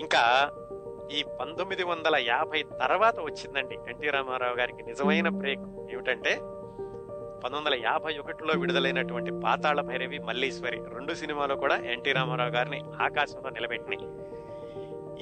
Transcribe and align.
ఇంకా 0.00 0.52
ఈ 1.12 1.22
పంతొమ్మిది 1.22 1.82
వందల 1.82 2.16
యాభై 2.16 2.62
తర్వాత 2.62 3.20
వచ్చిందండి 3.20 3.74
ఎన్టీ 3.88 4.10
రామారావు 4.10 4.56
గారికి 4.56 4.82
నిజమైన 4.82 5.28
బ్రేక్. 5.28 5.60
ఏమిటంటే 5.92 6.34
పంతొమ్మిది 7.44 7.56
వందల 7.56 7.74
యాభై 7.74 8.18
ఒకటిలో 8.18 8.54
విడుదలైనటువంటి 8.60 9.30
పాతాళ 9.44 9.80
భైరవి 9.80 10.18
మల్లీశ్వరి 10.18 10.76
రెండు 10.76 11.14
సినిమాలు 11.14 11.54
కూడా 11.54 11.76
ఎన్టీ 11.76 12.12
రామారావు 12.12 12.50
గారిని 12.50 12.80
ఆకాశంలో 12.80 13.50
నిలబెట్టినాయి. 13.50 14.06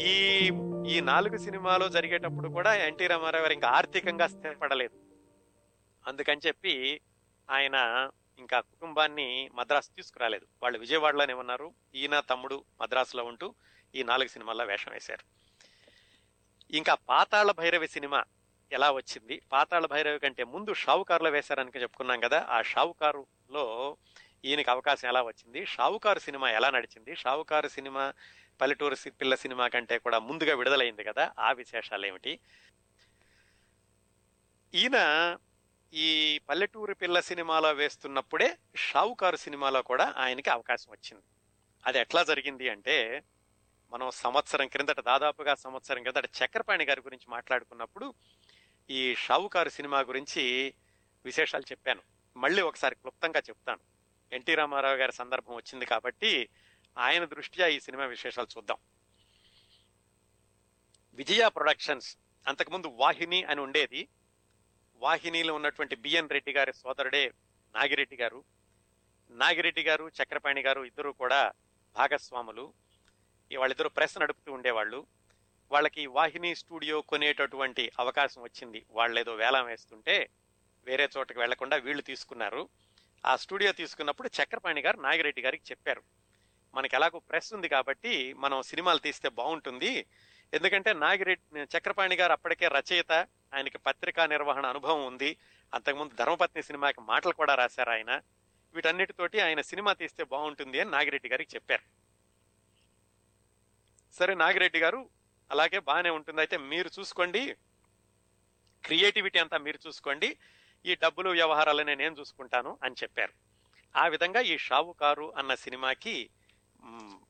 ఈ 0.05 0.51
ఈ 0.87 1.01
నాలుగు 1.01 1.37
సినిమాలు 1.37 1.89
జరిగేటప్పుడు 1.89 2.49
కూడా 2.49 2.75
ఎన్టీ 2.75 3.07
రామారావు 3.07 3.43
గారు 3.43 3.53
ఇంకా 3.53 3.69
ఆర్థికంగా 3.69 4.27
స్థిరపడలేదు. 4.27 4.99
అందుకని 6.07 6.41
చెప్పి 6.47 7.01
ఆయన 7.51 8.09
ఇంకా 8.39 8.61
కుటుంబాన్ని 8.61 9.51
మద్రాసు 9.55 9.89
తీసుకురాలేదు. 9.97 10.47
వాళ్ళు 10.63 10.79
విజయవాడలోనే 10.79 11.35
ఉన్నారు. 11.35 11.73
ఈయన 11.95 12.21
తమ్ముడు 12.21 12.65
మద్రాసులో 12.81 13.25
ఉంటూ 13.25 13.55
ఈ 13.95 14.03
నాలుగు 14.03 14.29
సినిమాల్లో 14.29 14.65
వేషం 14.65 14.93
వేశారు. 14.93 15.39
ఇంకా 16.77 16.95
పాతాళ 16.95 17.51
భైరవి 17.51 17.89
సినిమా 17.89 18.25
ఎలా 18.73 18.91
వచ్చింది? 18.91 19.43
పాతాళ 19.53 19.87
భైరవి 19.87 20.19
కంటే 20.19 20.45
ముందు 20.45 20.75
షావుకారులో 20.75 21.31
వేశారని 21.31 21.81
చెప్పుకున్నాం 21.81 22.21
కదా 22.21 22.47
ఆ 22.51 22.63
షావుకారులో 22.63 23.97
ఈయనకి 24.45 24.71
అవకాశం 24.71 25.09
ఎలా 25.09 25.23
వచ్చింది? 25.23 25.67
షావుకారు 25.67 26.19
సినిమా 26.19 26.51
ఎలా 26.51 26.71
నడిచింది? 26.71 27.17
షావుకారు 27.17 27.69
సినిమా 27.69 28.13
పల్లెటూరు 28.61 28.95
సి- 28.95 29.13
పిల్ల 29.13 29.35
సినిమా 29.35 29.69
కంటే 29.69 29.99
కూడా 29.99 30.19
ముందుగా 30.19 30.57
విడుదలైంది 30.57 31.05
కదా 31.05 31.33
ఆ 31.39 31.53
విశేషాలు 31.53 32.07
ఏమిటి 32.07 32.41
ఈయన 34.75 35.37
ఈ 35.95 36.41
పల్లెటూరు 36.49 36.95
పిల్ల 36.95 37.21
సినిమాలో 37.21 37.73
వేస్తున్నప్పుడే 37.73 38.57
షావుకారు 38.77 39.37
సినిమాలో 39.37 39.83
కూడా 39.83 40.15
ఆయనకి 40.17 40.51
అవకాశం 40.51 40.93
వచ్చింది. 40.93 41.23
అది 41.87 41.99
ఎట్లా 41.99 42.25
జరిగింది 42.25 42.69
అంటే 42.69 43.23
మనం 43.91 44.11
సంవత్సరం 44.11 44.69
క్రిందట 44.69 45.01
దాదాపుగా 45.01 45.55
సంవత్సరం 45.55 46.03
క్రిందట 46.03 46.31
చక్రపాణి 46.45 46.85
గారి 46.85 47.01
గురించి 47.01 47.27
మాట్లాడుకున్నప్పుడు 47.29 48.15
ఈ 48.91 49.15
షావుకారు 49.15 49.69
సినిమా 49.69 50.01
గురించి 50.01 50.75
విశేషాలు 51.25 51.63
చెప్పాను. 51.63 52.03
మళ్ళీ 52.37 52.63
ఒకసారి 52.63 52.95
క్లుప్తంగా 52.95 53.41
చెప్తాను. 53.41 53.81
ఎన్టీ 54.33 54.55
రామారావు 54.55 54.97
గారి 54.97 55.13
సందర్భం 55.13 55.55
వచ్చింది 55.55 55.87
కాబట్టి 55.87 56.49
ఆయన 56.99 57.25
దృష్ట్యా 57.25 57.67
ఈ 57.67 57.81
సినిమా 57.81 58.05
విశేషాలు 58.05 58.47
చూద్దాం. 58.57 58.77
విజయ 61.15 61.49
ప్రొడక్షన్స్ 61.49 62.17
అంతకుముందు 62.47 62.87
వాహిని 62.87 63.45
అని 63.45 63.61
ఉండేది. 63.61 64.09
వాహినిలో 64.97 65.55
ఉన్నటువంటి 65.55 65.97
బిఎన్ 65.97 66.31
రెడ్డి 66.31 66.53
గారి 66.53 66.73
సోదరుడే 66.73 67.33
నాగిరెడ్డి 67.75 68.17
గారు. 68.17 68.45
నాగిరెడ్డి 69.31 69.83
గారు 69.83 70.11
చక్రపాణి 70.23 70.63
గారు 70.63 70.83
ఇద్దరు 70.83 71.11
కూడా 71.11 71.53
భాగస్వాములు. 71.95 72.73
వాళ్ళిద్దరూ 73.57 73.89
ప్రెస్ 73.89 74.19
నడుపుతూ 74.19 74.53
ఉండేవాళ్ళు. 74.53 75.07
వాళ్ళకి 75.73 76.07
వాహిని 76.07 76.55
స్టూడియో 76.55 77.01
కొనేటటువంటి 77.01 77.93
అవకాశం 77.99 78.43
వచ్చింది. 78.43 78.87
వాళ్ళు 78.91 79.21
ఏదో 79.21 79.35
వేలం 79.35 79.67
వేస్తుంటే 79.67 80.29
వేరే 80.85 81.09
చోటకి 81.19 81.39
వెళ్ళకుండా 81.39 81.77
వీళ్ళు 81.77 82.03
తీసుకున్నారు. 82.03 82.69
ఆ 83.27 83.37
స్టూడియో 83.37 83.73
తీసుకున్నప్పుడు 83.73 84.31
చక్రపాణి 84.43 84.81
గారు 84.81 85.01
నాగిరెడ్డి 85.01 85.43
గారికి 85.43 85.63
చెప్పారు. 85.71 86.03
మనకి 86.75 86.97
ఎలాగో 86.97 87.19
ప్రెస్ 87.19 87.55
ఉంది 87.55 87.69
కాబట్టి 87.69 88.33
మనం 88.33 88.63
సినిమాలు 88.63 88.99
తీస్తే 88.99 89.29
బాగుంటుంది. 89.29 90.07
ఎందుకంటే 90.55 90.93
నాగిరెడ్డి 90.93 91.61
చక్రపాణి 91.61 92.17
గారు 92.17 92.33
అప్పటికే 92.33 92.69
రచయిత 92.69 93.13
ఆయనకి 93.55 93.79
పత్రికా 93.79 94.27
నిర్వహణ 94.27 94.67
అనుభవం 94.67 95.07
ఉంది. 95.07 95.37
అంతకుముందు 95.75 96.15
ధర్మపత్ని 96.15 96.63
సినిమాకి 96.63 97.01
మాటలు 97.01 97.33
కూడా 97.33 97.55
రాశారు 97.55 97.91
ఆయన. 97.91 98.23
వీటన్నిటితోటి 98.75 99.41
ఆయన 99.41 99.61
సినిమా 99.61 99.93
తీస్తే 99.93 100.25
బాగుంటుంది 100.25 100.81
అని 100.81 100.91
నాగిరెడ్డి 100.91 101.29
గారికి 101.29 101.55
చెప్పారు. 101.55 101.98
సరే 104.13 104.35
నాగిరెడ్డి 104.35 104.79
గారు 104.79 105.11
అలాగే 105.51 105.79
బాగానే 105.79 106.11
ఉంటుంది. 106.11 106.41
అయితే 106.41 106.57
మీరు 106.57 106.91
చూసుకోండి. 106.99 107.57
క్రియేటివిటీ 108.85 109.39
అంతా 109.39 109.59
మీరు 109.59 109.79
చూసుకోండి. 109.87 110.37
ఈ 110.87 110.95
డబ్బులు 110.95 111.31
వ్యవహారాలనే 111.31 111.95
నేను 111.95 112.17
చూసుకుంటాను 112.21 112.79
అని 112.83 112.95
చెప్పారు. 113.03 113.33
ఆ 113.97 114.07
విధంగా 114.07 114.41
ఈ 114.41 114.59
షావుకారు 114.59 115.37
అన్న 115.37 115.55
సినిమాకి 115.55 116.31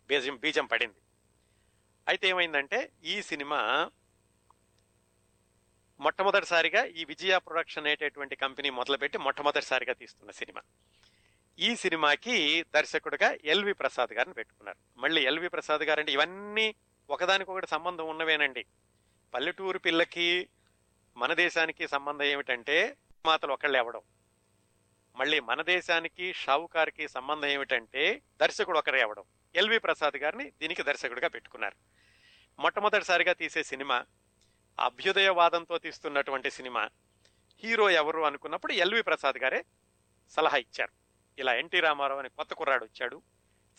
బీజం 0.07 0.37
బీజం 0.37 0.67
పడింది. 0.67 1.01
అయితే 2.09 2.29
ఏమైందంటే 2.29 2.93
ఈ 3.05 3.23
సినిమా 3.23 3.91
మొట్టమొదటిసారిగా 6.01 6.85
ఈ 6.85 7.05
విజయ 7.05 7.39
ప్రొడక్షన్ 7.39 7.87
అనేటటువంటి 7.87 8.37
కంపెనీ 8.37 8.71
మొదలుపెట్టి 8.71 9.19
మొట్టమొదటిసారిగా 9.19 9.93
తీస్తున్న 9.93 10.31
సినిమా. 10.31 10.61
ఈ 11.61 11.77
సినిమాకి 11.77 12.63
దర్శకుడిగా 12.75 13.39
ఎల్వి 13.45 13.73
ప్రసాద్ 13.73 14.13
గారిని 14.13 14.35
పెట్టుకున్నారు. 14.35 15.01
మళ్ళీ 15.01 15.23
ఎల్వి 15.23 15.49
ప్రసాద్ 15.49 15.83
గారు 15.83 16.01
అంటే 16.01 16.13
ఇవన్నీ 16.13 16.75
ఒకదానికొకటి 17.11 17.67
సంబంధం 17.67 18.09
ఉన్నవేనండి. 18.09 18.65
పల్లెటూరు 19.35 19.79
పిల్లకి 19.79 20.49
మన 21.17 21.35
దేశానికి 21.35 21.89
సంబంధం 21.89 22.25
ఏమిటంటే 22.25 22.97
మాతలు 23.27 23.53
ఒకళ్ళు 23.53 23.79
ఎవడం. 23.79 24.01
మళ్ళీ 25.17 25.41
మన 25.41 25.63
దేశానికి 25.63 26.33
షావుకార్కి 26.33 27.09
సంబంధం 27.09 27.49
ఏమిటంటే 27.49 28.23
దర్శకుడు 28.41 28.79
ఒకరే 28.79 29.03
అవడం 29.03 29.25
ఎల్వి 29.55 29.79
ప్రసాద్ 29.79 30.17
గారిని 30.17 30.51
దీనికి 30.51 30.83
దర్శకుడిగా 30.83 31.29
పెట్టుకున్నారు. 31.29 31.77
మొట్టమొదటిసారిగా 32.61 33.33
తీసే 33.33 33.63
సినిమా 33.63 34.07
అభ్యుదయవాదంతో 34.81 35.79
తీస్తున్నటువంటి 35.79 36.51
సినిమా 36.51 36.89
హీరో 37.65 37.91
ఎవరు 37.91 38.21
అనుకున్నప్పుడు 38.21 38.73
ఎల్వి 38.73 39.03
ప్రసాద్ 39.03 39.39
గారే 39.39 39.65
సలహా 40.31 40.57
ఇచ్చారు. 40.57 40.98
ఇలా 41.39 41.55
ఎన్టీ 41.55 41.81
రామారావు 41.81 42.21
అని 42.21 42.29
కొత్త 42.29 42.55
కుర్రాడు 42.55 42.85
వచ్చాడు. 42.85 43.23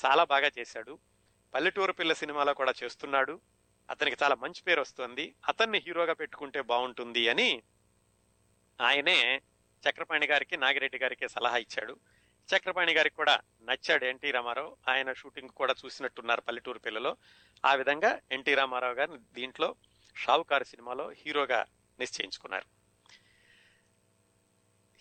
చాలా 0.06 0.24
బాగా 0.24 0.52
చేశాడు. 0.60 1.00
పల్లెటూరు 1.54 1.92
పిల్ల 1.92 2.14
సినిమాలో 2.14 2.54
కూడా 2.54 2.74
చేస్తున్నాడు. 2.84 3.42
అతనికి 3.90 4.18
చాలా 4.24 4.36
మంచి 4.36 4.64
పేరు 4.64 4.82
వస్తుంది. 4.82 5.36
అతన్ని 5.48 5.78
హీరోగా 5.78 6.14
పెట్టుకుంటే 6.14 6.62
బాగుంటుంది 6.62 7.30
అని 7.30 7.64
ఆయనే 8.82 9.42
చక్రపాణి 9.90 10.28
గారికి 10.28 10.58
నాగిరెడ్డి 10.58 10.98
గారికి 10.98 11.30
సలహా 11.30 11.58
ఇచ్చాడు. 11.58 12.00
చక్రపాణి 12.56 12.94
గారికి 12.94 13.16
కూడా 13.16 13.40
నచ్చాడు 13.62 14.06
ఎన్టీ 14.06 14.32
రామారావు. 14.32 14.78
ఆయన 14.88 15.14
షూటింగ్ 15.14 15.50
కూడా 15.50 15.76
చూసినట్టున్నారు 15.86 16.42
పల్లెటూరు 16.42 16.80
పిల్లలో. 16.80 17.18
ఆ 17.66 17.74
విధంగా 17.74 18.20
ఎన్టీ 18.32 18.56
రామారావు 18.56 18.94
గారిని 18.94 19.18
దీంట్లో 19.34 19.76
షావుకారు 20.16 20.64
సినిమాలో 20.64 21.10
హీరోగా 21.10 21.66
నిశ్చయించుకున్నారు. 22.00 22.79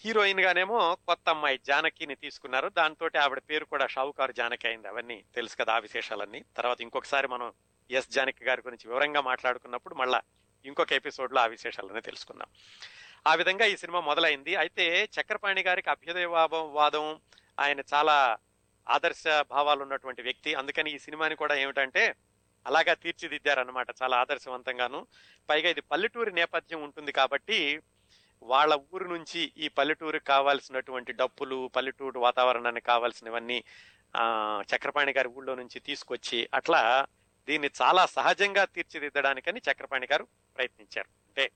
హీరోయిన్ 0.00 0.40
గానేమో 0.40 0.94
కొత్త 0.94 1.28
అమ్మాయి 1.28 1.60
జానకిని 1.66 2.14
తీసుకున్నారు. 2.14 2.68
దాంతో 2.68 3.10
ఆవిడ 3.20 3.38
పేరు 3.38 3.64
కూడా 3.64 3.86
షావుకారు 3.86 4.32
జానకి 4.32 4.68
అయింది. 4.68 4.88
అవన్నీ 4.88 5.24
తెలుసు 5.34 5.56
కదా 5.56 5.72
ఆ 5.72 5.78
విశేషాలన్నీ. 5.78 6.44
తర్వాత 6.56 6.80
ఇంకొకసారి 6.80 7.28
మనం 7.28 7.52
ఎస్ 7.90 8.10
జానకి 8.10 8.44
గారి 8.44 8.62
గురించి 8.66 8.90
వివరంగా 8.90 9.20
మాట్లాడుకున్నప్పుడు 9.20 9.94
మళ్ళా 9.94 10.22
ఇంకొక 10.64 10.92
ఎపిసోడ్లో 10.92 11.40
ఆ 11.40 11.46
విశేషాలన్నీ 11.46 12.00
తెలుసుకుందాం. 12.00 12.48
ఆ 13.26 13.34
విధంగా 13.34 13.64
ఈ 13.64 13.76
సినిమా 13.76 14.00
మొదలైంది. 14.00 14.56
అయితే 14.56 15.08
చక్రపాణి 15.20 15.62
గారికి 15.62 15.90
అభ్యుదయవాదం 15.90 17.20
ఆయన 17.60 17.80
చాలా 17.94 18.38
ఆదర్శ 18.88 19.24
భావాలు 19.50 19.82
ఉన్నటువంటి 19.82 20.22
వ్యక్తి. 20.22 20.54
అందుకని 20.54 20.90
ఈ 20.90 20.98
సినిమాని 20.98 21.36
కూడా 21.36 21.54
ఏమిటంటే 21.54 22.14
అలాగా 22.66 22.94
తీర్చిదిద్దారనమాట 22.94 23.86
చాలా 24.02 24.16
ఆదర్శవంతంగాను. 24.16 25.06
పైగా 25.50 25.68
ఇది 25.70 25.80
పల్లెటూరి 25.80 26.32
నేపథ్యం 26.32 26.82
ఉంటుంది 26.82 27.12
కాబట్టి 27.12 27.80
వాళ్ళ 28.42 28.80
ఊరు 28.94 29.04
నుంచి 29.04 29.52
ఈ 29.56 29.68
పల్లెటూరుకి 29.68 30.24
కావాల్సినటువంటి 30.24 31.12
డప్పులు 31.12 31.70
పల్లెటూరు 31.76 32.20
వాతావరణానికి 32.20 32.86
కావాల్సినవన్నీ 32.86 33.64
ఆ 34.16 34.62
చక్రపాణి 34.74 35.12
గారి 35.12 35.28
ఊళ్ళో 35.28 35.54
నుంచి 35.54 35.80
తీసుకొచ్చి 35.80 36.48
అట్లా 36.54 37.06
దీన్ని 37.48 37.70
చాలా 37.82 38.06
సహజంగా 38.06 38.64
తీర్చిదిద్దడానికని 38.64 39.60
చక్రపాణి 39.70 40.08
గారు 40.12 40.26
ప్రయత్నించారు. 40.56 41.08
అంటే 41.28 41.50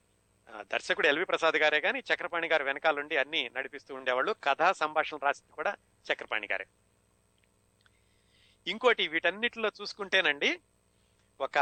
దర్శకుడు 0.60 1.06
ఎల్వి 1.06 1.24
ప్రసాద్ 1.24 1.56
గారే 1.56 1.80
కానీ 1.80 1.98
చక్రపాణి 1.98 2.48
గారు 2.48 2.64
వెనకాలండి 2.64 3.16
అన్ని 3.16 3.50
నడిపిస్తూ 3.56 3.94
ఉండేవాళ్ళు. 3.94 4.32
కథా 4.44 4.72
సంభాషణ 4.72 5.18
రాసింది 5.22 5.52
కూడా 5.52 5.76
చక్రపాణి 6.12 6.48
గారే. 6.52 6.66
ఇంకోటి 8.66 9.08
వీటన్నిటిలో 9.08 9.70
చూసుకుంటేనండి 9.80 10.60
ఒక 11.40 11.58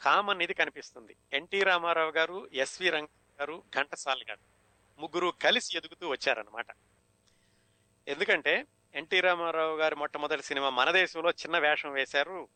కామన్ 0.00 0.42
ఇది 0.42 0.54
కనిపిస్తుంది. 0.54 1.16
ఎన్టీ 1.32 1.62
రామారావు 1.62 2.10
గారు 2.10 2.48
ఎస్వి 2.52 2.90
రంగ 2.90 3.06
గారు 3.40 3.62
ఘంటసాల 3.76 4.20
గారు 4.30 4.40
ముగ్గురు 4.98 5.28
కలిసి 5.42 5.76
ఎదుగుతూ 5.76 6.08
వచ్చారనమాట 6.08 6.66
ఎందుకంటే 8.06 8.66
ఎన్టీ 8.94 9.20
రామారావు 9.20 9.76
గారి 9.76 9.96
మొట్టమొదటి 9.96 10.42
సినిమా 10.42 10.70
మన 10.70 10.90
దేశంలో 10.90 11.30
చిన్న 11.30 11.58
వేషం 11.58 11.92
వేశారు 11.92 12.48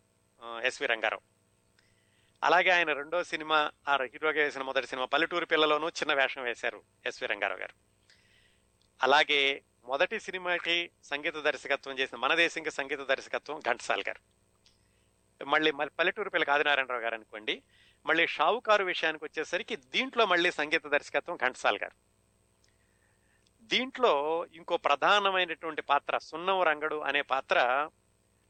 ఎస్వి 0.64 0.86
రంగారావు. 0.86 1.22
అలాగే 2.44 2.70
ఆయన 2.70 2.92
రెండో 2.92 3.24
సినిమా 3.24 3.72
ఆ 3.88 3.98
హీరోగా 4.02 4.42
వేసిన 4.42 4.62
మొదటి 4.62 4.86
సినిమా 4.86 5.06
పల్లెటూరు 5.06 5.46
పిల్లలోనూ 5.46 5.88
చిన్న 5.88 6.14
వేషం 6.14 6.42
వేశారు 6.42 6.82
ఎస్వి 7.06 7.28
రంగారావు 7.28 7.60
గారు. 7.60 7.74
అలాగే 9.02 9.62
మొదటి 9.84 10.20
సినిమాకి 10.20 10.90
సంగీత 11.04 11.34
దర్శకత్వం 11.34 11.98
చేసిన 11.98 12.16
మన 12.16 12.34
దేశంకి 12.34 12.70
సంగీత 12.70 12.98
దర్శకత్వం 12.98 13.60
ఘంటసాల్ 13.60 14.04
గారు. 14.08 14.20
మళ్ళీ 15.44 15.70
మళ్ళీ 15.70 15.90
పల్లెటూరు 15.98 16.30
పిల్లకి 16.30 16.50
ఆదినారాయణరావు 16.50 17.02
గారు 17.02 17.14
అనుకోండి 17.14 17.62
మళ్ళీ 18.06 18.26
షావుకారు 18.26 18.84
విషయానికి 18.84 19.24
వచ్చేసరికి 19.24 19.76
దీంట్లో 19.76 20.26
మళ్ళీ 20.26 20.50
సంగీత 20.50 20.86
దర్శకత్వం 20.86 21.36
ఘంటసాల్ 21.36 21.78
గారు. 21.82 21.96
దీంట్లో 23.62 24.46
ఇంకో 24.52 24.76
ప్రధానమైనటువంటి 24.76 25.82
పాత్ర 25.82 26.18
సున్నం 26.18 26.62
రంగడు 26.62 26.96
అనే 27.00 27.22
పాత్ర 27.22 27.90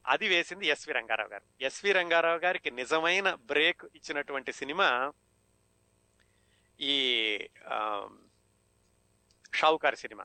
అది 0.07 0.29
వేసింది 0.29 0.67
ఎస్వి 0.67 0.95
రంగారావు 0.95 1.29
గారు. 1.29 1.43
ఎస్వి 1.61 1.93
రంగారావు 1.93 2.39
గారికి 2.39 2.71
నిజమైన 2.71 3.35
బ్రేక్ 3.35 3.85
ఇచ్చినటువంటి 3.85 4.53
సినిమా 4.53 5.13
ఈ 6.81 6.95
షావుకారు 9.55 9.97
సినిమా. 9.97 10.25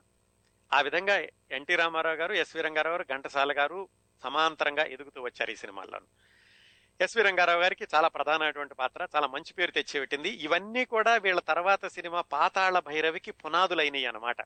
ఆ 0.72 0.80
విధంగా 0.80 1.18
ఎన్టీ 1.50 1.74
రామారావు 1.76 2.16
గారు 2.16 2.32
ఎస్వి 2.32 2.62
రంగారావు 2.62 2.96
గారు 2.96 3.06
ఘంటసాల 3.08 3.52
గారు 3.52 3.88
సమాంతరంగా 4.22 4.84
ఎదుగుతూ 4.84 5.22
వచ్చారు 5.22 5.50
ఈ 5.50 5.56
సినిమాల్లోనూ. 5.56 6.06
ఎస్వి 7.00 7.22
రంగారావు 7.22 7.60
గారికి 7.60 7.86
చాలా 7.94 8.08
ప్రధానమైనటువంటి 8.08 8.74
పాత్ర 8.74 9.08
చాలా 9.16 9.26
మంచి 9.26 9.52
పేరు 9.52 9.70
తెచ్చిపెట్టింది 9.70 10.28
ఇవన్నీ 10.28 10.84
కూడా 10.84 11.16
వీళ్ళ 11.16 11.40
తర్వాత 11.40 11.86
సినిమా 11.86 12.20
పాతాళ 12.20 12.78
భైరవికి 12.78 13.30
పునాదులైనవి 13.30 14.06
అన్నమాట. 14.06 14.36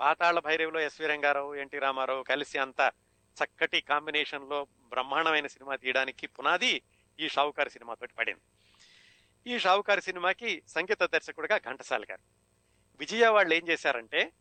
పాతాళ 0.00 0.38
భైరవిలో 0.38 0.80
ఎస్వి 0.80 1.06
రంగారావు 1.06 1.54
ఎన్టీ 1.54 1.78
రామారావు 1.78 2.22
కలిసి 2.22 2.58
అంత 2.58 2.92
చక్కటి 3.36 3.80
కాంబినేషన్లో 3.80 4.66
బ్రహ్మాండమైన 4.88 5.46
సినిమా 5.46 5.76
తీయడానికి 5.76 6.26
పునాది 6.26 6.82
ఈ 7.20 7.28
షావుకారు 7.28 7.68
సినిమాతోటి 7.68 8.14
పడింది. 8.14 8.40
ఈ 9.50 9.58
షావుకారు 9.58 10.00
సినిమాకి 10.00 10.62
సంగీత 10.68 11.02
దర్శకుడిగా 11.02 11.58
ఘంటసాల 11.58 12.02
గారు. 12.02 12.22
విజయ 12.98 13.26
వాళ్ళు 13.26 13.54
ఏం 13.54 13.68
చేశారంటే 13.68 14.32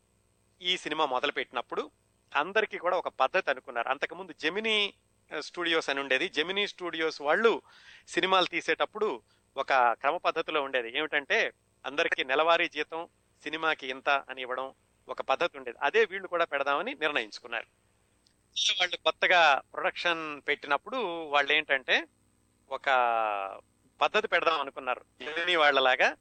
ఈ 0.62 0.78
సినిమా 0.78 1.06
మొదలుపెట్టినప్పుడు 1.06 1.92
అందరికీ 2.36 2.78
కూడా 2.78 2.98
ఒక 2.98 3.07
పద్ధతి 3.07 3.50
అనుకున్నారు. 3.50 3.90
అంతకుముందు 3.90 4.34
జెమినీ 4.42 4.94
స్టూడియోస్ 5.39 5.89
అని 5.89 6.00
ఉండేది. 6.00 6.30
జెమినీ 6.30 6.68
స్టూడియోస్ 6.68 7.22
వాళ్ళు 7.22 7.62
సినిమాలు 8.07 8.45
తీసేటప్పుడు 8.45 9.22
ఒక 9.57 9.74
క్రమ 9.74 10.18
పద్ధతిలో 10.18 10.62
ఉండేది. 10.62 10.98
ఏమిటంటే 10.98 11.54
అందరికీ 11.86 12.24
నెలవారీ 12.24 12.69
జీతం 12.69 13.07
సినిమాకి 13.44 13.88
ఇంత 13.88 14.10
అని 14.10 14.42
ఇవ్వడం 14.42 14.74
ఒక 15.07 15.22
పద్ధతి 15.22 15.57
ఉండేది. 15.57 15.77
అదే 15.81 16.06
వీళ్ళు 16.06 16.27
కూడా 16.27 16.45
పెడదామని 16.45 16.94
నిర్ణయించుకున్నారు. 16.94 17.66
వాళ్ళు 18.80 18.98
కొత్తగా 18.98 19.62
ప్రొడక్షన్ 19.74 20.42
పెట్టినప్పుడు 20.48 20.98
వాళ్ళు 21.24 21.51
ఏంటంటే 21.51 22.07
ఒక 22.71 22.89
పద్ధతి 24.01 24.28
పెడదాం 24.28 24.60
అనుకున్నారు. 24.60 25.06
జెమినీ 25.21 25.56
వాళ్ళలాగా 25.56 26.18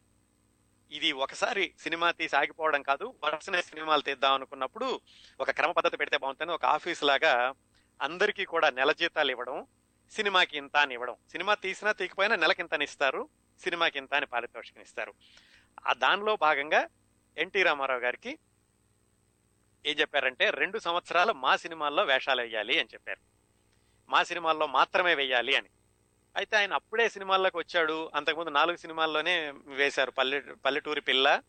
ఇది 0.90 1.12
ఒకసారి 1.12 1.74
సినిమా 1.78 2.10
తీసి 2.10 2.36
ఆగిపోవడం 2.36 2.82
కాదు 2.82 3.14
వరుసనే 3.24 3.62
సినిమాలు 3.62 4.02
తీద్దాం 4.02 4.32
అనుకున్నప్పుడు 4.32 5.00
ఒక 5.40 5.50
క్రమ 5.50 5.70
పద్ధతి 5.72 5.96
పెడితే 5.96 6.16
బాగుంటుంది. 6.16 6.52
ఒక 6.52 6.64
ఆఫీస్ 6.64 7.04
లాగా 7.04 7.54
అందరికీ 8.02 8.44
కూడా 8.44 8.70
నెల 8.70 8.92
జీతాలు 8.92 9.30
ఇవ్వడం 9.30 9.66
సినిమాకి 10.10 10.56
ఇంత 10.56 10.76
అని 10.76 10.94
ఇవ్వడం. 10.94 11.16
సినిమా 11.30 11.54
తీసినా 11.54 11.92
తీకపోయినా 11.92 12.36
నెలకి 12.36 12.62
ఇంత 12.62 12.74
అని 12.74 12.84
ఇస్తారు 12.84 13.28
సినిమాకి 13.62 13.98
ఇంత 13.98 14.14
అని 14.14 14.26
పారితోషికం 14.26 14.82
ఇస్తారు. 14.82 15.14
ఆ 15.86 15.92
దానిలో 15.92 16.36
భాగంగా 16.36 16.88
ఎన్టీ 17.38 17.62
రామారావు 17.62 18.00
గారికి 18.00 18.38
ఏం 19.86 19.96
చెప్పారంటే 19.96 20.50
రెండు 20.50 20.78
సంవత్సరాలు 20.78 21.32
మా 21.32 21.56
సినిమాల్లో 21.56 22.04
వేషాలు 22.04 22.42
వేయాలి 22.42 22.78
అని 22.78 22.88
చెప్పారు. 22.94 23.20
మా 24.08 24.22
సినిమాల్లో 24.22 24.66
మాత్రమే 24.66 25.14
వేయాలి 25.14 25.56
అని. 25.56 25.68
అయితే 26.36 26.56
ఆయన 26.56 26.72
అప్పుడే 26.72 27.08
సినిమాల్లోకి 27.08 27.56
వచ్చాడు. 27.56 28.10
అంతకుముందు 28.14 28.50
నాలుగు 28.50 28.76
సినిమాల్లోనే 28.76 29.52
వేశారు. 29.66 30.10
పల్లె 30.10 30.40
పల్లెటూరి 30.40 31.00
పిల్ల 31.00 31.42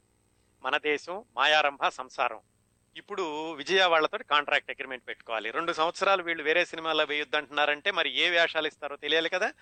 మన 0.62 0.78
దేశం 0.78 1.24
మాయారంభ 1.36 1.88
సంసారం. 1.88 2.42
ఇప్పుడు 2.96 3.52
విజయ 3.54 3.86
వాళ్ళతో 3.86 4.18
కాంట్రాక్ట్ 4.18 4.72
అగ్రిమెంట్ 4.72 5.08
పెట్టుకోవాలి. 5.08 5.52
రెండు 5.52 5.74
సంవత్సరాలు 5.74 6.24
వీళ్ళు 6.24 6.44
వేరే 6.44 6.66
సినిమాల్లో 6.66 7.04
వేయొద్దంటున్నారంటే 7.04 7.92
మరి 7.92 8.10
ఏ 8.10 8.30
వేషాలు 8.30 8.68
ఇస్తారో 8.68 8.96
తెలియాలి 8.96 9.30
కదా. 9.30 9.54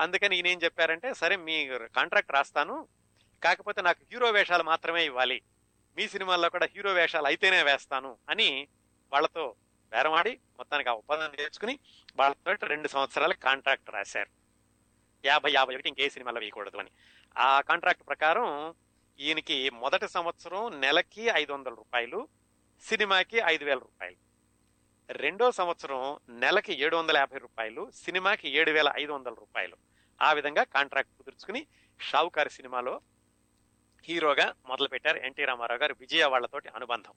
అందుకని 0.00 0.36
ఈయన 0.36 0.46
ఏం 0.46 0.60
చెప్పారంటే 0.64 1.14
సరే 1.14 1.36
మీ 1.36 1.68
కాంట్రాక్ట్ 1.68 2.32
రాస్తాను 2.32 2.88
కాకపోతే 3.44 3.82
నాకు 3.82 4.04
హీరో 4.12 4.30
వేషాలు 4.30 4.62
మాత్రమే 4.62 5.04
ఇవ్వాలి. 5.04 5.42
మీ 5.96 6.08
సినిమాల్లో 6.08 6.48
కూడా 6.48 6.66
హీరో 6.66 6.92
వేషాలు 6.92 7.26
అయితేనే 7.26 7.62
వేస్తాను 7.62 8.18
అని 8.30 8.68
వాళ్ళతో 9.12 9.54
బేరమాడి 9.90 10.40
మొత్తానికి 10.56 10.90
ఆ 10.90 10.92
ఒప్పందం 10.92 11.32
నేర్చుకుని 11.38 11.78
వాళ్ళతో 12.16 12.66
రెండు 12.66 12.88
సంవత్సరాల 12.88 13.32
కాంట్రాక్ట్ 13.32 13.90
రాశారు. 13.90 14.30
యాభై 15.24 15.52
యాభై 15.52 15.74
ఒకటి 15.74 15.88
ఇంకే 15.88 16.10
సినిమాలో 16.10 16.40
వేయకూడదు 16.40 16.76
అని. 16.76 16.90
ఆ 17.38 17.60
కాంట్రాక్ట్ 17.60 18.06
ప్రకారం 18.06 18.74
ఈయనకి 19.20 19.70
మొదటి 19.70 20.08
సంవత్సరం 20.08 20.80
నెలకి 20.80 21.22
ఐదు 21.22 21.52
వందల 21.52 21.74
రూపాయలు 21.74 22.28
సినిమాకి 22.82 23.36
ఐదు 23.36 23.64
వేల 23.64 23.78
రూపాయలు. 23.78 24.16
రెండో 25.12 25.52
సంవత్సరం 25.52 26.18
నెలకి 26.28 26.80
ఏడు 26.80 26.96
వందల 26.96 27.16
యాభై 27.16 27.38
రూపాయలు 27.38 27.90
సినిమాకి 27.94 28.48
ఏడు 28.48 28.70
వేల 28.70 28.92
ఐదు 28.96 29.12
వందల 29.12 29.32
రూపాయలు. 29.32 29.76
ఆ 30.22 30.32
విధంగా 30.32 30.62
కాంట్రాక్ట్ 30.62 31.12
కుదుర్చుకుని 31.18 31.66
షావుకారి 32.00 32.50
సినిమాలో 32.50 33.00
హీరోగా 34.04 34.54
మొదలుపెట్టారు 34.66 35.16
ఎన్టీ 35.16 35.44
రామారావు 35.44 35.80
గారు 35.80 35.96
విజయ 36.00 36.24
వాళ్ళతోటి 36.24 36.68
అనుబంధం. 36.68 37.12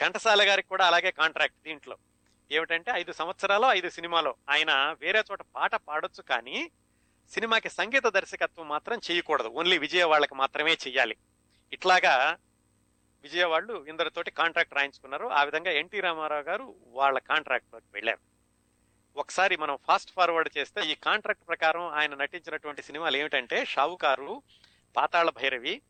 ఘంటసాల 0.00 0.48
గారికి 0.48 0.68
కూడా 0.68 0.86
అలాగే 0.86 1.10
కాంట్రాక్ట్ 1.10 1.56
దీంట్లో. 1.64 1.98
ఏమిటంటే 2.50 2.90
ఐదు 2.94 3.12
సంవత్సరాలు 3.12 3.66
ఐదు 3.66 3.90
సినిమాలో. 3.90 4.34
ఆయన 4.50 4.96
వేరే 5.00 5.22
చోట 5.30 5.42
పాట 5.42 5.74
పాడొచ్చు 5.74 6.22
కానీ 6.22 6.70
సినిమాకి 7.28 7.68
సంగీత 7.68 8.06
దర్శకత్వం 8.06 8.68
మాత్రం 8.68 9.00
చేయకూడదు. 9.10 9.48
ఓన్లీ 9.48 9.78
విజయ 9.78 10.04
వాళ్ళకి 10.04 10.34
మాత్రమే 10.34 10.72
చెయ్యాలి. 10.72 11.16
ఇట్లాగా 11.72 12.36
విజయ 13.24 13.44
వాళ్ళు 13.44 13.86
ఇందరితోటి 13.88 14.30
కాంట్రాక్ట్ 14.30 14.74
రాయించుకున్నారు. 14.74 15.26
ఆ 15.26 15.44
విధంగా 15.44 15.70
ఎన్టీ 15.70 16.00
రామారావు 16.00 16.42
గారు 16.42 16.74
వాళ్ళ 16.86 17.18
కాంట్రాక్ట్లోకి 17.18 17.86
వెళ్ళారు. 17.94 18.18
ఒకసారి 19.16 19.56
మనం 19.56 19.78
ఫాస్ట్ 19.86 20.12
ఫార్వర్డ్ 20.12 20.58
చేస్తే 20.58 20.80
ఈ 20.92 20.94
కాంట్రాక్ట్ 20.94 21.48
ప్రకారం 21.48 21.88
ఆయన 21.88 22.14
నటించినటువంటి 22.14 22.82
సినిమాలు 22.82 23.16
ఏమిటంటే 23.16 23.64
షావుకారు 23.64 24.42
పాతాళ 24.96 25.30
భైరవి 25.30 25.82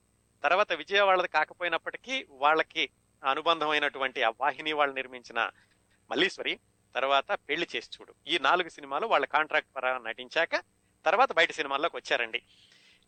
తర్వాత 0.43 0.73
విజయ 0.73 1.01
వాళ్ళది 1.01 1.29
కాకపోయినప్పటికీ 1.29 2.27
వాళ్ళకి 2.31 2.91
అనుబంధమైనటువంటి 3.25 4.23
ఆ 4.23 4.33
వాహిని 4.41 4.73
వాళ్ళు 4.73 4.95
నిర్మించిన 4.95 5.51
మల్లీశ్వరి 6.11 6.61
తర్వాత 6.95 7.33
పెళ్ళి 7.33 7.69
చేసి 7.77 7.91
చూడు. 8.01 8.15
ఈ 8.27 8.39
నాలుగు 8.39 8.69
సినిమాలు 8.69 9.07
వాళ్ళ 9.07 9.27
కాంట్రాక్ట్ 9.27 9.75
ప్రకారం 9.75 10.05
నటించాక 10.05 10.57
తర్వాత 11.05 11.33
బయట 11.33 11.53
సినిమాల్లోకి 11.53 11.97
వచ్చారండి. 11.97 12.43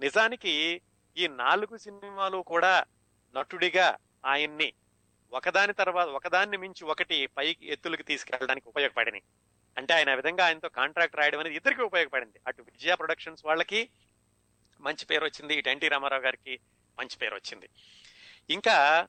నిజానికి 0.01 0.83
ఈ 1.17 1.29
నాలుగు 1.29 1.77
సినిమాలు 1.77 2.39
కూడా 2.39 2.85
నటుడిగా 3.37 3.99
ఆయన్ని 4.25 4.73
ఒకదాని 5.33 5.73
తర్వాత 5.73 6.07
ఒకదాన్ని 6.07 6.57
మించి 6.57 6.85
ఒకటి 6.85 7.27
పైకి 7.27 7.67
ఎత్తులకి 7.67 8.03
తీసుకెళ్ళడానికి 8.03 8.69
ఉపయోగపడినాయి. 8.69 9.23
అంటే 9.79 9.95
ఆయన 9.95 10.15
విధంగా 10.15 10.45
ఆయనతో 10.45 10.69
కాంట్రాక్ట్ 10.69 11.17
రాయడం 11.17 11.39
అనేది 11.39 11.57
ఇద్దరికి 11.57 11.83
ఉపయోగపడింది. 11.83 12.41
అటు 12.47 12.63
విజయ 12.63 12.95
ప్రొడక్షన్స్ 12.95 13.47
వాళ్ళకి 13.47 13.89
మంచి 14.81 15.07
పేరు 15.07 15.25
వచ్చింది 15.25 15.55
ఇటు 15.55 15.69
ఎన్టీ 15.69 15.89
రామారావు 15.89 16.23
గారికి 16.23 16.61
మంచి 16.99 17.17
పేరు 17.17 17.35
వచ్చింది. 17.35 17.69
ఇంకా 18.51 19.09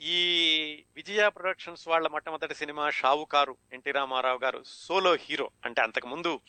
ఈ 0.00 0.84
విజయ 0.96 1.28
ప్రొడక్షన్స్ 1.28 1.88
వాళ్ళ 1.88 2.08
మొట్టమొదటి 2.08 2.54
సినిమా 2.54 2.90
షావుకారు 2.90 3.56
ఎన్టీ 3.72 3.90
రామారావు 3.90 4.38
గారు 4.38 4.62
సోలో 4.66 5.14
హీరో. 5.14 5.50
అంటే 5.64 5.82
అంతకు 5.82 6.06
ముందు 6.06 6.40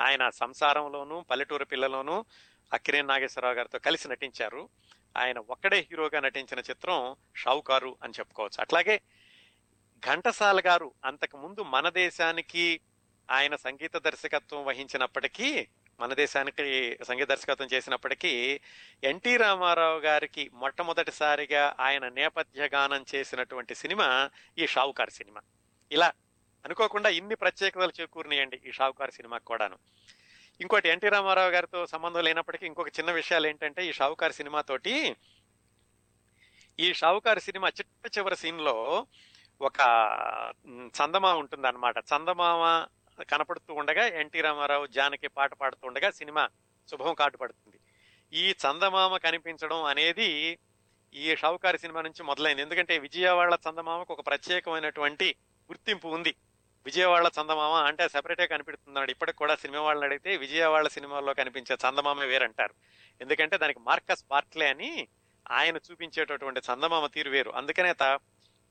ఆయన 0.00 0.28
సంసారంలోను 0.28 1.26
పల్లెటూరు 1.30 1.64
పిల్లలోను 1.64 2.24
అక్కినేని 2.72 3.08
నాగేశ్వరరావు 3.08 3.54
గారితో 3.54 3.78
కలిసి 3.78 4.08
నటించారు. 4.08 4.68
ఆయన 5.16 5.38
ఒక్కడే 5.38 5.78
హీరోగా 5.90 6.20
నటించిన 6.20 6.58
చిత్రం 6.58 7.16
షావుకారు 7.36 7.96
అని 8.02 8.12
చెప్పుకోవచ్చు. 8.18 8.60
అట్లాగే 8.60 9.00
ఘంటసాల 10.06 10.62
గారు 10.66 10.92
అంతకు 11.04 11.36
ముందు 11.36 11.62
మన 11.62 11.88
దేశానికి 11.88 12.80
ఆయన 13.30 13.56
సంగీత 13.56 13.96
దర్శకత్వం 13.96 14.64
వహించినప్పటికీ 14.64 15.68
మన 16.00 16.14
దేశానికి 16.14 16.98
సంగీత 17.04 17.28
దర్శకత్వం 17.28 17.68
చేసినప్పటికీ 17.72 18.60
ఎన్టీ 19.04 19.36
రామారావు 19.36 20.00
గారికి 20.00 20.50
మొట్టమొదటిసారిగా 20.54 21.76
ఆయన 21.80 22.08
నేపథ్య 22.08 22.68
గానం 22.68 23.04
చేసినటువంటి 23.14 23.74
సినిమా 23.74 24.30
ఈ 24.58 24.66
షావుకారు 24.66 25.10
సినిమా. 25.10 25.40
ఇలా 25.92 26.12
అనుకోకుండా 26.64 27.08
ఇన్ని 27.08 27.34
ప్రత్యేకతలు 27.34 27.92
చేకూరినాయండి 28.00 28.60
ఈ 28.66 28.72
షావుకారు 28.72 29.10
సినిమాకి 29.10 29.44
కూడాను. 29.44 29.78
ఇంకోటి 30.60 30.88
ఎన్టీ 30.88 31.08
రామారావు 31.08 31.50
గారితో 31.50 31.86
సంబంధం 31.86 32.20
లేనప్పటికీ 32.20 32.66
ఇంకొక 32.66 32.88
చిన్న 32.88 33.12
విషయాలు 33.12 33.46
ఏంటంటే 33.46 33.86
ఈ 33.86 33.92
షావుకార్ 33.92 34.32
సినిమాతోటి 34.32 35.16
ఈ 36.80 36.92
షావుకార్ 36.92 37.38
సినిమా 37.38 37.68
చిట్ట 37.68 38.18
చివరి 38.18 38.36
సీన్లో 38.36 39.06
ఒక 39.60 39.80
చందమా 40.68 40.90
చందమామ 40.98 41.38
ఉంటుంది 41.38 41.66
అనమాట 41.66 41.98
చందమామ 41.98 42.86
కనపడుతూ 43.30 43.74
ఉండగా 43.74 44.06
ఎన్టీ 44.06 44.40
రామారావు 44.40 44.86
జానకి 44.86 45.28
పాట 45.28 45.54
పాడుతూ 45.54 45.86
ఉండగా 45.86 46.10
సినిమా 46.10 46.48
శుభం 46.90 47.14
కాటు 47.14 47.36
పడుతుంది. 47.36 47.80
ఈ 48.32 48.50
చందమామ 48.50 49.16
కనిపించడం 49.16 49.84
అనేది 49.84 50.58
ఈ 51.14 51.36
షావుకారి 51.36 51.78
సినిమా 51.78 52.02
నుంచి 52.02 52.22
మొదలైంది. 52.22 52.62
ఎందుకంటే 52.62 52.98
విజయవాడ 52.98 53.58
చందమామకు 53.68 54.12
ఒక 54.12 54.26
ప్రత్యేకమైనటువంటి 54.26 55.34
గుర్తింపు 55.70 56.08
ఉంది. 56.08 56.34
విజయవాడ 56.86 57.26
చందమామ 57.40 57.74
అంటే 57.88 58.08
సెపరేటే 58.08 58.46
కనిపిస్తున్నాడు. 58.46 59.10
ఇప్పటికి 59.10 59.38
కూడా 59.38 59.54
సినిమా 59.56 59.82
వాళ్ళని 59.82 60.06
అడిగితే 60.06 60.36
విజయవాడ 60.36 60.86
సినిమాల్లో 60.88 61.34
కనిపించే 61.34 61.74
చందమామ 61.84 62.24
వేరంటారు. 62.24 62.74
ఎందుకంటే 63.20 63.56
దానికి 63.58 63.80
మార్కస్ 63.80 64.24
బార్ట్లే 64.30 64.68
అని 64.68 65.08
ఆయన 65.50 65.76
చూపించేటటువంటి 65.76 66.60
చందమామ 66.60 67.06
తీరు 67.06 67.30
వేరు. 67.30 67.50
అందుకనే 67.50 67.92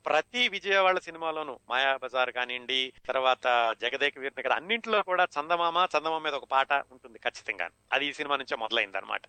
ప్రతి 0.06 0.50
విజయవాడ 0.50 1.00
సినిమాలోనూ 1.00 1.60
మాయా 1.70 1.98
బజార్ 2.03 2.32
కానివ్వండి 2.32 2.94
తర్వాత 3.08 3.75
జగదేక 3.82 4.20
వీరిని 4.20 4.44
కదా 4.44 4.56
అన్నింటిలో 4.56 5.01
కూడా 5.01 5.27
చందమామ 5.36 5.88
చందమామ 5.98 6.22
మీద 6.24 6.34
ఒక 6.34 6.48
పాట 6.51 6.74
ఉంటుంది 6.91 7.20
ఖచ్చితంగా 7.20 7.68
అది 7.94 8.06
ఈ 8.08 8.13
సినిమా 8.13 8.38
నుంచే 8.38 8.56
మొదలైంది 8.58 8.98
అనమాట 8.98 9.22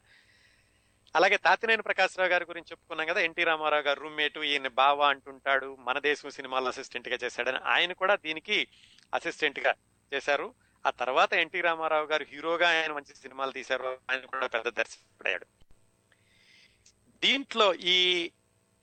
అలాగే 1.15 1.37
తాతినేని 1.45 1.83
ప్రకాశ్రావు 1.83 2.31
గారి 2.31 2.45
గురించి 2.45 2.71
చెప్పుకున్నాం 2.73 3.07
కదా 3.09 3.21
ఎన్టీ 3.21 3.43
రామారావు 3.45 3.83
గారు 3.83 4.01
రూమ్మేట్ 4.01 4.39
ఈయన 4.47 4.69
బావా 4.79 5.07
అంటుంటాడు 5.11 5.69
మన 5.81 5.99
దేశం 6.07 6.31
సినిమాలో 6.37 6.69
అసిస్టెంట్గా 6.69 7.17
చేశాడని 7.25 7.61
ఆయన 7.73 7.93
కూడా 8.01 8.15
దీనికి 8.25 8.59
అసిస్టెంట్గా 9.13 9.73
చేశారు. 10.13 10.47
ఆ 10.85 10.91
తర్వాత 11.01 11.33
ఎన్టీ 11.43 11.61
రామారావు 11.61 12.07
గారు 12.07 12.25
హీరోగా 12.31 12.69
ఆయన 12.73 12.93
మంచి 12.93 13.13
సినిమాలు 13.21 13.53
తీశారు 13.53 13.91
ఆయన 14.09 14.25
కూడా 14.33 14.47
పెద్ద 14.47 14.69
దర్శకుడయ్యాడు. 14.79 15.47
దీంట్లో 17.23 17.67
ఈ 17.91 17.99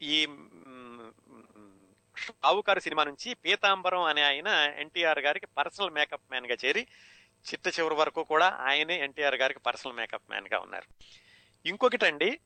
ఈ 0.01 0.17
మ్, 0.27 1.07
షావుకారు 2.17 2.79
సినిమా 2.79 3.03
నుంచి 3.03 3.29
పీతాంబరం 3.43 4.03
అనే 4.03 4.23
ఆయన 4.23 4.49
ఎన్టీఆర్ 4.83 5.19
గారికి 5.19 5.47
పర్సనల్ 5.57 5.95
మేకప్ 5.97 6.29
మ్యాన్గా 6.29 6.57
చేరి 6.63 6.83
చిట్ట 7.45 7.67
చివరి 7.75 7.95
వరకు 7.95 8.23
కూడా 8.31 8.47
ఆయనే 8.67 8.95
ఎన్టీఆర్ 9.03 9.35
గారికి 9.35 9.59
పర్సనల్ 9.59 9.95
మేకప్ 9.95 10.29
మ్యాన్గా 10.29 10.59
ఉన్నారు. 10.59 10.87
ఇంకొకటండి 11.65 12.39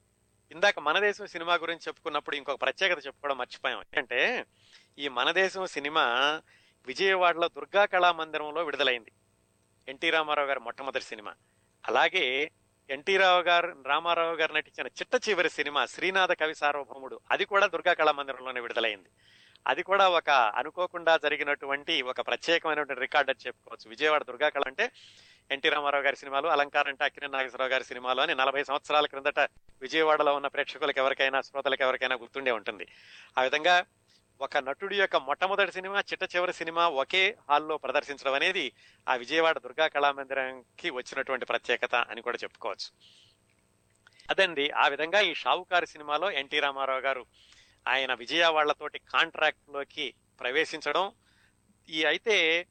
ఇందాక 0.52 0.80
మన 0.80 1.00
దేశం 1.00 1.28
సినిమా 1.28 1.56
గురించి 1.56 1.82
చెప్పుకున్నప్పుడు 1.88 2.36
ఇంకొక 2.36 2.62
ప్రత్యేకత 2.62 3.06
చెప్పుకోవడం 3.06 3.38
మర్చిపోయాం. 3.38 3.80
ఏంటంటే 3.80 4.46
ఈ 5.00 5.08
మన 5.08 5.32
దేశం 5.32 5.66
సినిమా 5.66 6.04
విజయవాడలో 6.88 7.48
దుర్గా 7.48 7.86
కళా 7.86 8.12
మందిరంలో 8.12 8.64
విడుదలైంది. 8.64 9.12
ఎన్టీ 9.88 10.10
రామారావు 10.10 10.48
గారి 10.48 10.60
మొట్టమొదటి 10.60 11.04
సినిమా. 11.04 11.34
అలాగే 11.88 12.52
ఎన్టీ 12.90 13.18
రావు 13.18 13.42
గారు 13.42 13.84
రామారావు 13.86 14.36
గారు 14.36 14.54
నటించిన 14.54 14.88
చిట్ట 14.88 15.30
చివరి 15.30 15.50
సినిమా 15.50 15.86
శ్రీనాథ 15.86 16.32
కవి 16.32 16.56
సార్వభౌముడు 16.56 17.20
అది 17.32 17.46
కూడా 17.46 17.68
దుర్గా 17.68 17.94
కళా 17.94 18.12
మందిరంలోనే 18.12 18.60
విడుదలైంది. 18.60 19.10
అది 19.68 19.84
కూడా 19.84 20.10
ఒక 20.10 20.30
అనుకోకుండా 20.30 21.18
జరిగినటువంటి 21.18 22.02
ఒక 22.02 22.22
ప్రత్యేకమైనటువంటి 22.22 23.02
రికార్డ్ 23.02 23.30
అని 23.30 23.48
చెప్పుకోవచ్చు. 23.48 23.90
విజయవాడ 23.90 24.24
దుర్గా 24.24 24.50
కళ 24.50 24.62
అంటే 24.68 24.92
ఎన్టీ 25.52 25.70
రామారావు 25.70 26.04
గారి 26.04 26.16
సినిమాలు 26.16 26.48
అలంకారం 26.48 26.90
అంటే 26.90 27.04
అక్కినే 27.04 27.28
నాగేశ్వరరావు 27.28 27.72
గారి 27.72 27.84
సినిమాలు 27.84 28.22
అని 28.22 28.36
నలభై 28.36 28.64
సంవత్సరాల 28.64 29.06
క్రిందట 29.06 29.40
విజయవాడలో 29.82 30.36
ఉన్న 30.36 30.48
ప్రేక్షకులకు 30.48 31.00
ఎవరికైనా 31.00 31.42
శ్రోతలకు 31.42 31.84
ఎవరికైనా 31.84 32.16
గుర్తుండే 32.16 32.52
ఉంటుంది. 32.52 32.88
ఆ 33.38 33.42
విధంగా 33.42 33.86
ఒక 34.42 34.58
నటుడి 34.58 34.98
యొక్క 34.98 35.16
మొట్టమొదటి 35.16 35.72
సినిమా 35.72 36.00
చిట్ట 36.00 36.36
చివరి 36.36 36.54
సినిమా 36.54 36.88
ఒకే 36.88 37.38
హాల్లో 37.50 37.78
ప్రదర్శించడం 37.78 38.34
అనేది 38.34 38.72
ఆ 39.10 39.16
విజయవాడ 39.16 39.60
దుర్గా 39.60 39.88
కళామందిరంకి 39.88 40.90
వచ్చినటువంటి 40.90 41.46
ప్రత్యేకత 41.46 41.96
అని 41.96 42.22
కూడా 42.22 42.38
చెప్పుకోవచ్చు. 42.44 42.90
అదండి 44.30 44.70
ఆ 44.70 44.88
విధంగా 44.88 45.20
ఈ 45.20 45.34
షావుకారు 45.34 45.86
సినిమాలో 45.86 46.32
ఎన్టీ 46.32 46.60
రామారావు 46.60 47.00
గారు 47.00 47.26
ఆయన 47.88 48.14
విజయవాడలతోటి 48.14 49.00
కాంట్రాక్ట్లోకి 49.00 50.14
ప్రవేశించడం. 50.40 51.12
ఈ 51.90 52.04
అయితే 52.04 52.68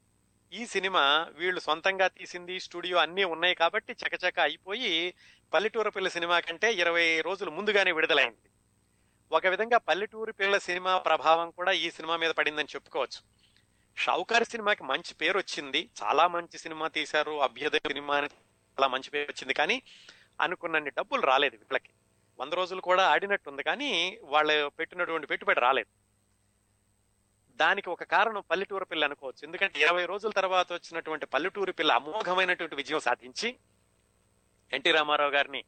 ఈ 0.53 0.67
సినిమా 0.67 1.29
వీళ్ళు 1.33 1.61
సొంతంగా 1.61 2.09
తీసింది 2.09 2.61
స్టూడియో 2.61 2.99
అన్నీ 2.99 3.25
ఉన్నాయి 3.25 3.55
కాబట్టి 3.55 3.93
చకచక 3.93 4.41
అయిపోయి 4.41 5.15
పల్లెటూరు 5.55 5.91
పిల్ల 5.91 6.09
సినిమా 6.09 6.41
కంటే 6.41 6.73
ఇరవై 6.73 7.21
రోజులు 7.21 7.51
ముందుగానే 7.51 7.93
విడుదలైంది. 7.93 8.51
ఒక 9.33 9.47
విధంగా 9.47 9.79
పల్లెటూరు 9.79 10.33
పిల్ల 10.33 10.59
సినిమా 10.59 10.99
ప్రభావం 10.99 11.51
కూడా 11.51 11.73
ఈ 11.73 11.91
సినిమా 11.91 12.17
మీద 12.17 12.31
పడిందని 12.31 12.69
చెప్పుకోవచ్చు. 12.75 13.23
షావుకారి 13.97 14.45
సినిమాకి 14.45 14.85
మంచి 14.85 15.15
పేరు 15.15 15.39
వచ్చింది. 15.39 15.91
చాలా 16.03 16.29
మంచి 16.29 16.59
సినిమా 16.59 16.89
తీశారు. 16.89 17.43
అభ్యుదయ 17.43 17.79
సినిమా 17.79 18.17
అని 18.17 18.27
చాలా 18.27 18.89
మంచి 18.89 19.11
పేరు 19.11 19.31
వచ్చింది. 19.31 19.55
కానీ 19.55 19.83
అనుకున్నన్ని 20.41 20.91
డబ్బులు 20.91 21.23
రాలేదు 21.23 21.57
వీళ్ళకి. 21.57 21.91
వంద 22.41 22.53
రోజులు 22.53 22.81
కూడా 22.81 23.09
ఆడినట్టుంది. 23.09 23.63
కానీ 23.63 24.19
వాళ్ళు 24.23 24.69
పెట్టినటువంటి 24.69 25.27
పెట్టుబడి 25.27 25.61
రాలేదు. 25.61 26.02
దానికి 27.57 27.91
ఒక 27.91 28.05
కారణం 28.05 28.43
పల్లెటూరు 28.51 28.85
పిల్ల 28.85 29.05
అనుకోవచ్చు. 29.05 29.41
ఎందుకంటే 29.43 29.81
ఇరవై 29.81 30.05
రోజుల 30.05 30.31
తర్వాత 30.31 30.73
వచ్చినటువంటి 30.73 31.27
పల్లెటూరు 31.27 31.73
పిల్ల 31.73 31.93
అమోఘమైనటువంటి 31.93 32.75
విజయం 32.75 33.01
సాధించి 33.01 33.57
ఎన్టీ 34.73 34.91
రామారావు 34.91 35.31
గారిని 35.31 35.65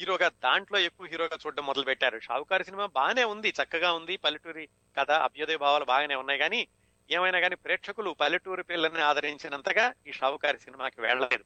హీరోగా 0.00 0.28
దాంట్లో 0.28 0.78
ఎక్కువ 0.78 1.06
హీరోగా 1.06 1.38
చూడడం 1.46 1.66
మొదలు 1.66 1.84
పెట్టారు 1.84 2.18
షావుకారు 2.20 2.62
సినిమా 2.62 2.86
బాగానే 2.86 3.24
ఉంది 3.24 3.48
చక్కగా 3.48 3.92
ఉంది. 3.92 4.16
పల్లెటూరి 4.16 4.68
కథ 4.98 5.10
అభ్యుదయ 5.10 5.56
భావాలు 5.56 5.84
బాగానే 5.84 6.14
ఉన్నాయి. 6.14 6.38
కానీ 6.38 6.68
ఏమైనా 7.10 7.40
కానీ 7.40 7.54
ప్రేక్షకులు 7.54 8.10
పల్లెటూరు 8.10 8.62
పిల్లని 8.62 9.00
ఆదరించినంతగా 9.00 9.94
ఈ 10.06 10.12
షావుకారి 10.12 10.58
సినిమాకి 10.58 11.00
వెళ్ళలేదు. 11.00 11.44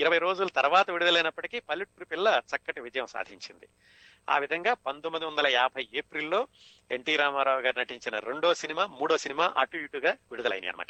ఇరవై 0.00 0.18
రోజుల 0.18 0.46
తర్వాత 0.46 0.90
విడుదలైనప్పటికీ 0.90 1.60
పల్లెటూరు 1.60 2.04
పిల్ల 2.04 2.40
చక్కటి 2.56 2.80
విజయం 2.80 3.06
సాధించింది. 3.06 3.68
ఆ 4.30 4.38
విధంగా 4.38 4.74
పంతొమ్మిది 4.74 5.26
వందల 5.26 5.46
యాభై 5.46 5.88
ఏప్రిల్లో 5.94 6.48
ఎన్టీ 6.90 7.16
రామారావు 7.16 7.60
గారు 7.60 7.78
నటించిన 7.78 8.18
రెండో 8.18 8.54
సినిమా 8.54 8.86
మూడో 8.86 9.18
సినిమా 9.18 9.54
అటు 9.56 9.76
ఇటుగా 9.76 10.10
విడుదలైనాయి 10.10 10.68
అనమాట 10.68 10.86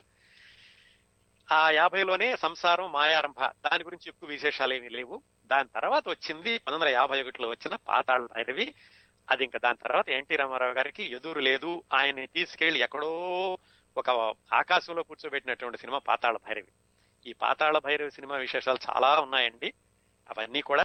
ఆ 1.53 1.71
యాభైలోనే 1.71 2.37
సంసారం 2.37 2.93
మాయారంభ 2.93 3.45
దాని 3.45 3.85
గురించి 3.85 4.09
ఎక్కువ 4.09 4.29
విశేషాలు 4.29 4.75
ఏమీ 4.75 4.89
లేవు. 4.89 5.23
దాని 5.47 5.69
తర్వాత 5.75 6.09
వచ్చింది 6.09 6.59
పంతొమ్మిది 6.59 6.75
వందల 6.75 6.89
యాభై 6.89 7.23
ఒకటిలో 7.23 7.49
వచ్చిన 7.49 7.77
పాతాళ 7.77 8.27
భైరవి. 8.27 8.75
అది 9.31 9.45
ఇంకా 9.45 9.59
దాని 9.59 9.77
తర్వాత 9.85 10.09
ఎన్టీ 10.09 10.37
రామారావు 10.37 10.73
గారికి 10.73 11.13
ఎదురు 11.13 11.41
లేదు. 11.41 11.83
ఆయన్ని 11.95 12.27
తీసుకెళ్ళి 12.27 12.81
ఎక్కడో 12.81 13.11
ఒక 13.97 14.11
ఆకాశంలో 14.55 15.03
కూర్చోబెట్టినటువంటి 15.03 15.79
సినిమా 15.79 15.99
పాతాళ 15.99 16.37
భైరవి. 16.37 16.84
ఈ 17.27 17.33
పాతాళ 17.33 17.79
భైరవి 17.79 18.11
సినిమా 18.11 18.37
విశేషాలు 18.37 18.79
చాలా 18.91 19.21
ఉన్నాయండి. 19.21 19.73
అవన్నీ 20.31 20.61
కూడా 20.63 20.85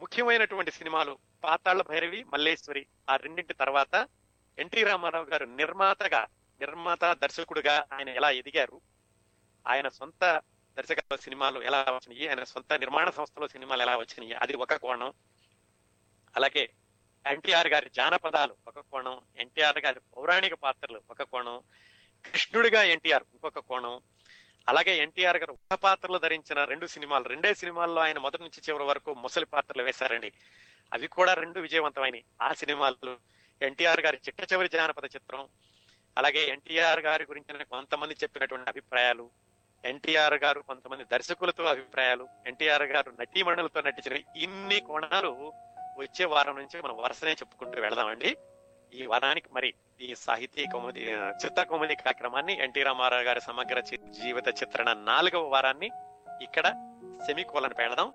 ముఖ్యమైనటువంటి 0.00 0.70
సినిమాలు 0.70 1.18
పాతాళ 1.44 1.82
భైరవి 1.82 2.24
మల్లేశ్వరి 2.24 2.86
ఆ 3.10 3.16
రెండింటి 3.16 3.54
తర్వాత 3.54 4.08
ఎన్టీ 4.58 4.82
రామారావు 4.84 5.24
గారు 5.24 5.46
నిర్మాతగా 5.46 6.26
నిర్మాత 6.60 7.04
దర్శకుడుగా 7.04 7.86
ఆయన 7.92 8.08
ఎలా 8.08 8.30
ఎదిగారు 8.30 8.80
ఆయన 9.66 9.88
సొంత 9.88 10.42
దర్శకత్వ 10.78 11.16
సినిమాలు 11.16 11.60
ఎలా 11.60 11.84
వచ్చినాయి 11.88 12.28
ఆయన 12.28 12.44
సొంత 12.44 12.72
నిర్మాణ 12.72 13.10
సంస్థలో 13.10 13.48
సినిమాలు 13.48 13.82
ఎలా 13.82 13.96
వచ్చినాయి 13.96 14.34
అది 14.34 14.54
ఒక 14.54 14.74
కోణం. 14.74 15.12
అలాగే 16.36 16.72
ఎన్టీఆర్ 17.26 17.68
గారి 17.68 17.90
జానపదాలు 17.90 18.56
ఒక 18.68 18.78
కోణం 18.78 19.20
ఎన్టీఆర్ 19.36 19.78
గారి 19.78 20.00
పౌరాణిక 20.16 20.54
పాత్రలు 20.54 21.02
ఒక 21.10 21.22
కోణం 21.22 21.62
కృష్ణుడిగా 22.24 22.82
ఎన్టీఆర్ 22.82 23.22
ఇంకొక 23.32 23.58
కోణం 23.58 24.00
అలాగే 24.68 24.96
ఎన్టీఆర్ 24.96 25.36
గారు 25.36 25.52
ఒక 25.52 25.78
పాత్రలు 25.78 26.18
ధరించిన 26.18 26.64
రెండు 26.64 26.86
సినిమాలు 26.86 27.24
రెండే 27.24 27.54
సినిమాల్లో 27.54 28.00
ఆయన 28.02 28.18
మొదటి 28.18 28.42
నుంచి 28.42 28.62
చివరి 28.68 28.84
వరకు 28.84 29.14
ముసలి 29.14 29.46
పాత్రలు 29.46 29.82
వేశారండి. 29.82 30.32
అవి 30.92 31.06
కూడా 31.06 31.34
రెండు 31.34 31.60
విజయవంతమైనవి 31.60 32.24
ఆ 32.42 32.52
సినిమాలు 32.52 33.16
ఎన్టీఆర్ 33.62 34.00
గారి 34.00 34.16
చిట్ట 34.16 34.52
చివరి 34.52 34.68
జానపద 34.68 35.04
చిత్రం 35.04 35.48
అలాగే 36.18 36.44
ఎన్టీఆర్ 36.44 37.00
గారి 37.00 37.24
గురించిన 37.24 37.62
కొంతమంది 37.62 38.14
చెప్పినటువంటి 38.22 38.70
అభిప్రాయాలు 38.70 39.30
ఎన్టీఆర్ 39.84 40.34
గారు 40.34 40.60
కొంతమంది 40.60 41.04
దర్శకులతో 41.04 41.64
అభిప్రాయాలు 41.64 42.28
ఎన్టీఆర్ 42.46 42.82
గారు 42.82 43.12
నటీమణులతో 43.20 43.80
నటించిన 43.80 44.22
ఇన్ని 44.36 44.80
కోణాలు 44.80 45.52
వచ్చే 45.98 46.24
వారం 46.24 46.56
నుంచి 46.56 46.82
మనం 46.82 46.96
వరుసనే 46.96 47.32
చెప్పుకుంటూ 47.32 47.80
వెళదామండి. 47.80 48.36
ఈ 48.92 49.06
వరానికి 49.06 49.48
మరి 49.52 49.74
ఈ 50.00 50.14
సాహితీ 50.14 50.66
కౌముది 50.66 51.02
చిత్ర 51.44 51.62
కౌముది 51.62 51.96
కార్యక్రమాన్ని 51.96 52.54
ఎన్టీ 52.58 52.82
రామారావు 52.82 53.22
గారి 53.22 53.40
సమగ్ర 53.40 53.80
జీవిత 54.22 54.48
చిత్రణ 54.62 54.92
నాలుగవ 54.92 55.48
వారాన్ని 55.48 55.90
ఇక్కడ 56.42 56.66
సెమికోలను 57.26 57.74
పెడదాం 57.74 58.12